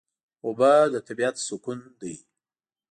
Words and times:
اوبه 0.45 0.71
د 0.93 0.95
طبیعت 1.07 1.35
سکون 1.47 1.79
ده. 1.99 2.13